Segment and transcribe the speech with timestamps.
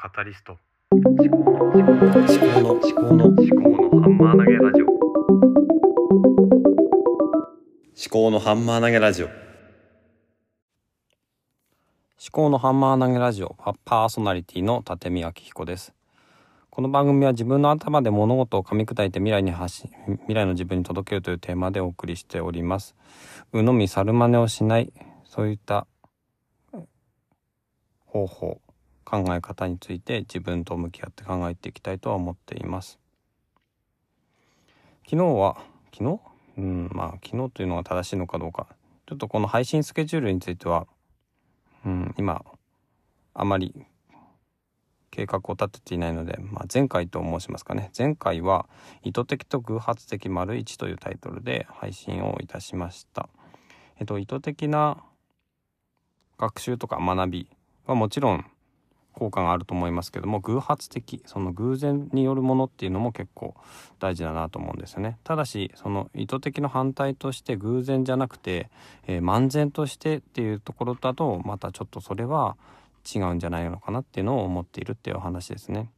[0.00, 0.56] カタリスト。
[0.92, 4.86] 思考の思考の思考の思考の思思考のハンマー投げラジオ。
[8.08, 9.26] 考のハンマー投げラジオ。
[9.26, 9.34] 思
[12.30, 15.92] 考のハンマー投げラジオパパーソナリティの立見明彦です。
[16.70, 22.94] この番組は自分の頭で物事を噛み砕いて未来に発信未来の自分に届けるというテーマでお送りしております。
[23.52, 24.92] 鵜呑み猿真似をしない
[25.24, 25.88] そういった
[28.06, 28.60] 方法
[29.08, 32.98] 考え方について自分と向き合って考えていきたいとは思っています。
[35.04, 35.56] 昨日は
[35.94, 36.20] 昨日？
[36.58, 38.66] うんまあ昨日というのが正しいのかどうか。
[39.06, 40.86] ちょっとこの配信スケジュールについては
[41.86, 42.44] うん今
[43.32, 43.86] あまり
[45.10, 47.90] 計画を立てていないので、まあ、前回と申しますかね。
[47.96, 48.68] 前回は
[49.02, 53.30] 「意図的と偶発的丸一」というタイトルで配信をいたしました。
[53.98, 55.02] えっと意図的な
[56.36, 57.50] 学習とか学び
[57.86, 58.44] はもちろん
[59.18, 63.56] 効果があると思いますけども偶発的その偶然によるものっていうのも結構
[63.98, 65.18] 大事だなと思うんですよね。
[65.24, 68.70] ただしその意図的の反対として偶然じゃなくて、
[69.08, 72.56] えー、漫然としてっていうところだとまたちょっとそれは
[73.12, 75.90] 違うんじゃないのかなっていうのを思っているっていうお話ですね。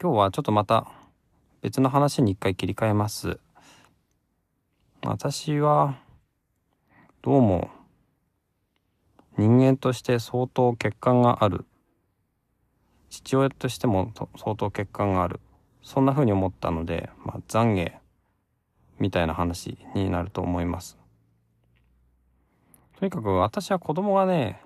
[0.00, 0.88] 今日はちょっとまた
[1.60, 3.38] 別の話に一回切り替えます。
[5.02, 5.98] 私は
[7.20, 7.68] どうも
[9.36, 11.66] 人間として相当欠陥がある。
[13.10, 15.40] 父親としても相当欠陥がある。
[15.82, 17.92] そんな風に思ったので、まあ、懺悔
[18.98, 20.98] みたいな話になると思います。
[22.98, 24.60] とにかく私は子供がね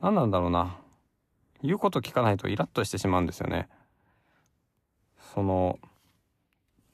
[0.00, 0.76] 何なんだろうな。
[1.62, 3.68] 言うこと聞かないとイラッとしてしまうんですよね。
[5.34, 5.78] その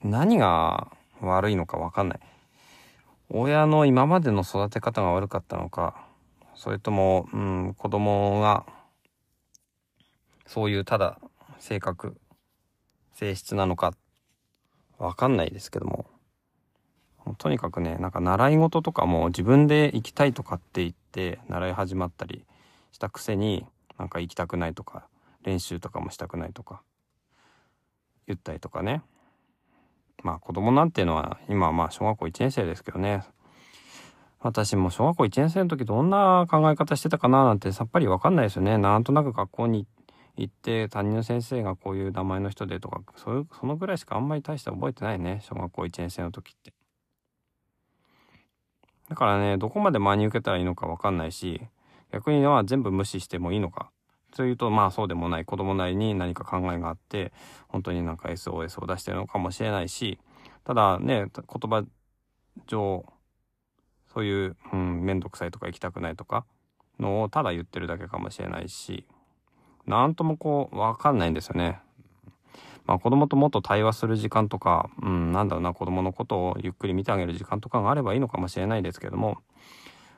[0.03, 0.91] 何が
[1.21, 2.19] 悪いのか分かんない。
[3.35, 6.05] 親の今までの育て方が悪かったのか
[6.53, 8.63] それとも、うん、子供が
[10.45, 11.19] そういうただ
[11.57, 12.15] 性格
[13.15, 13.95] 性質なのか
[14.99, 16.05] わかんないですけども。
[17.37, 22.45] とにかくねなんか習い事とかも自分で行きたいとかって言って習い始まったり
[22.91, 23.65] したくせに
[23.97, 25.07] なんか行きたくないとか
[25.41, 26.81] 練習とかもしたくないとか
[28.27, 29.01] 言ったりとかね。
[30.23, 33.23] まあ子供なんていうのは今はまあ小学校1年生ですけどね
[34.39, 38.77] 私も小学校1年生の時どんな考え方してたかななんてさっぱりわかんないですよね。
[38.77, 39.87] なんとなく学校に
[40.35, 46.73] 行って担任の先生がこういう名前の人でとかそういうそのぐらいしかあんまり大して覚えてないね小学校1年生の時って。
[49.07, 51.61] だからねどこまで真に受けたらいいのかわかんないし
[52.11, 53.91] 逆には全部無視してもいいのか
[54.35, 57.31] というとまあそうでもない子供なりに何か考えがあって
[57.67, 60.19] 本当になんか SOS を出してるのかもしれないし
[60.63, 61.85] ただね言葉
[62.67, 63.05] 上
[64.13, 66.45] そういう、うん、めんどくさいとか行きたくないとか
[66.99, 69.05] のをただ言ってるだけかもしれないし
[69.85, 71.79] なんともこうわかんないんですよね。
[72.85, 79.37] まあ子供ともっと対話する時間とか、うん、なんだろうな子供のことをゆっくり見てあげる時間とかがあればいいのかもしれないですけども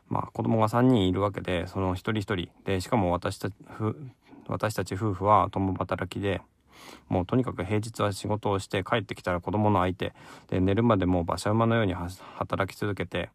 [0.07, 3.53] まあ子供が3人いるわけでその一人一人でしかも私たち
[4.47, 6.41] 私たち夫婦は共働きで
[7.09, 10.13] もうとにかく平日は仕事をして帰ってきたら子供の相手
[10.47, 13.29] で寝るまでもう馬車馬のように働き続けて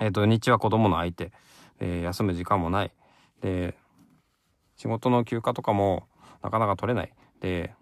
[0.00, 1.32] え、ー、と、日は子供の相手、
[1.80, 2.92] えー、休む時間もない。
[3.40, 3.74] で、
[4.76, 6.08] 仕事の休暇とかも
[6.42, 7.12] なかなか取れない。
[7.40, 7.74] で、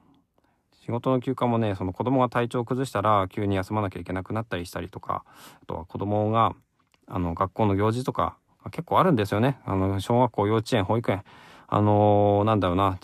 [0.84, 5.24] 仕事の休暇もね、その子供が体調を崩したら急に休まなきゃいけなくなったりしたりとか、
[5.62, 6.54] あとは子供が、
[7.10, 8.36] あの、学校の行事とか、
[8.70, 9.58] 結構あるんですよね。
[9.64, 11.24] あの、小学校、幼稚園、保育園、
[11.66, 12.98] あのー、なんだろうな、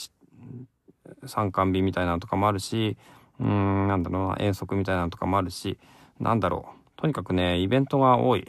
[1.26, 2.96] 参観日みたいなのとかもあるし、
[3.40, 5.78] うーん、なんだろうな、遠足みたいなのとかもあるし、
[6.20, 7.00] なんだろう。
[7.00, 8.46] とにかくね、イベントが多い。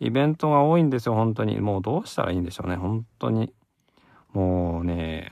[0.00, 1.60] イベントが多いんですよ、本当に。
[1.60, 3.52] もうどうしたらいいんでしょうね、本当に。
[4.32, 5.30] もうね、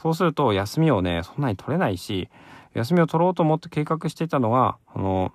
[0.00, 2.28] そうすると休みをね、そんなに取れないし、
[2.74, 5.32] 休みを取ろうと思って計画していたのが、あの、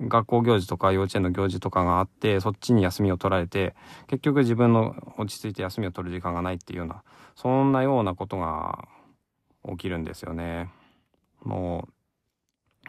[0.00, 3.74] 学校行事とか幼稚園の行事とかがあって、そっちに休みを取られて、
[4.08, 7.02] 結局自分の落ち着いて休みを取る時間がないっていうような、
[7.34, 8.86] そんなようなことが
[9.68, 10.70] 起きるんですよね。
[11.42, 11.88] も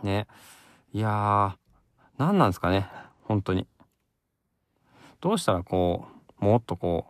[0.04, 0.28] う、ね。
[0.94, 1.54] いやー、
[2.18, 2.90] 何なんですかね、
[3.24, 3.68] 本当に。
[5.22, 6.06] どうしたらこ
[6.42, 7.08] うもっとこ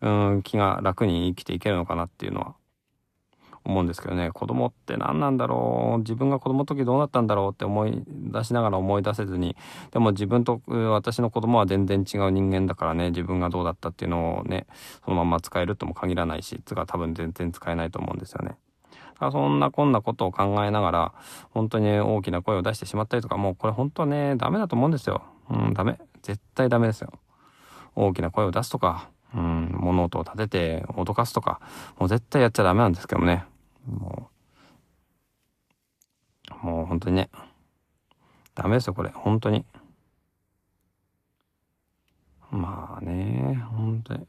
[0.00, 2.54] ううん気が楽に生きていけるのかなっていうのは
[3.64, 9.56] 思うんですけどね子供って何なんだろう自分が子供の時どうなったんだろうって思い出しながら思い出せずに
[9.90, 14.66] でも自分と私の子供は全然違う人間だからね自分がどうだったっていうのをね
[15.04, 18.56] そのまま使えるとも限らないしつが多分全然使えないと思うんですよね。
[19.30, 21.12] そんなこんなことを考えながら
[21.50, 25.22] 本当に大きな声を出してしまったりとかもうこれ本当はねダメだと思うんですよ。
[25.48, 27.12] うんダメ絶対ダメですよ。
[27.94, 31.60] 大きな声を出すとか、うん、物音を立てて脅かすとか、
[31.98, 33.44] もう絶対やっちゃダメなんですけどね。
[33.86, 34.30] も
[36.62, 37.30] う、もう本当にね、
[38.54, 39.10] ダメですよ、これ。
[39.10, 39.64] 本当に。
[42.50, 44.26] まあね、本当に。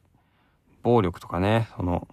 [0.82, 2.08] 暴力とかね、その、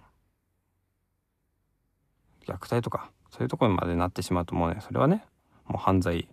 [2.46, 5.24] 虐待とか、そういうところまでなってしまうともうね、それはね、
[5.66, 6.28] もう犯罪、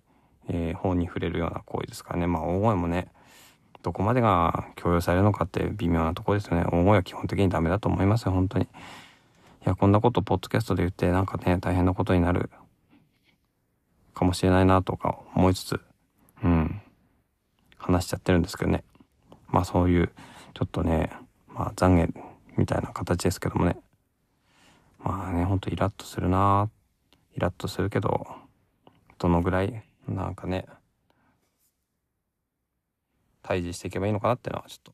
[0.48, 2.28] えー、法に触れるような行為ですからね。
[2.28, 3.12] まあ大声もね、
[3.82, 6.66] どこまでが強要されるのかって微妙なところですよね。
[6.66, 8.68] 大声は基本的にダメだと思いますよ、本当に。
[9.66, 12.50] いや、こんなことポッドキャストで言ってなんかね、大変なことになる
[14.14, 15.82] かもしれないなとか思いつつ、
[16.44, 16.82] うん、
[17.78, 18.84] 話しちゃってるんですけどね。
[19.48, 20.12] まあそういう、
[20.54, 21.12] ちょっとね、
[21.48, 22.14] まあ懺悔
[22.58, 23.78] みたいな形ですけどもね。
[25.00, 26.70] まあね、ほんとイラッとするな
[27.36, 28.28] イラッとするけど、
[29.18, 30.66] どのぐらい、なんかね、
[33.42, 34.94] 対峙していけばいいのかなっていうのはちょっ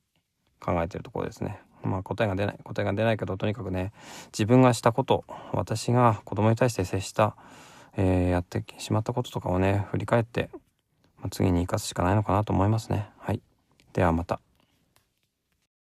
[0.64, 1.60] 考えてるところですね。
[1.86, 2.58] まあ答えが出ない。
[2.62, 3.92] 答えが出ないけど、とにかくね、
[4.32, 7.36] 自分がしたこと、私が子供に対して接した、
[7.96, 10.50] えー、やってしまったこととかをね、振り返って、
[11.18, 13.08] まあ、次に生かすしかないのかなと思いますね。
[13.18, 13.40] はい。
[13.92, 14.45] ではまた。